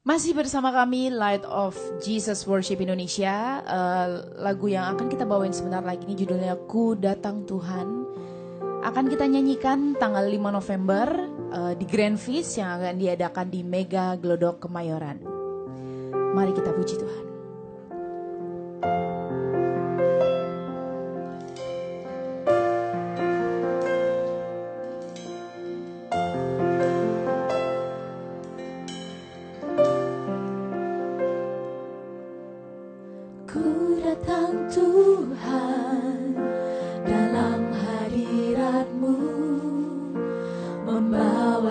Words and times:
Masih 0.00 0.32
bersama 0.32 0.72
kami 0.72 1.12
Light 1.12 1.44
of 1.44 1.76
Jesus 2.00 2.48
Worship 2.48 2.80
Indonesia. 2.80 3.60
Uh, 3.68 4.32
lagu 4.40 4.72
yang 4.72 4.96
akan 4.96 5.12
kita 5.12 5.28
bawain 5.28 5.52
sebentar 5.52 5.84
lagi 5.84 6.08
ini 6.08 6.24
judulnya 6.24 6.56
Ku 6.64 6.96
Datang 6.96 7.44
Tuhan. 7.44 8.08
Akan 8.80 9.12
kita 9.12 9.28
nyanyikan 9.28 9.92
tanggal 10.00 10.24
5 10.24 10.56
November 10.56 11.06
uh, 11.52 11.72
di 11.76 11.84
Grand 11.84 12.16
Feast 12.16 12.56
yang 12.56 12.80
akan 12.80 12.96
diadakan 12.96 13.52
di 13.52 13.60
Mega 13.60 14.16
Glodok 14.16 14.64
Kemayoran. 14.64 15.20
Mari 16.32 16.56
kita 16.56 16.72
puji 16.72 16.96
Tuhan. 16.96 17.29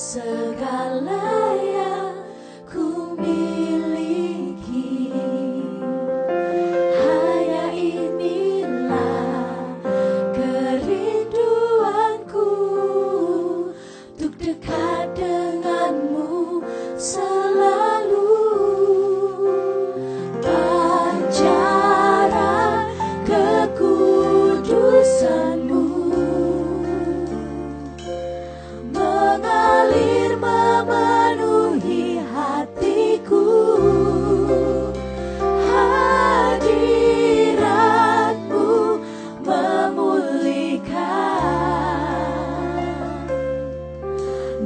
Segala 0.00 1.20
yang 1.60 1.79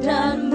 done. 0.00 0.51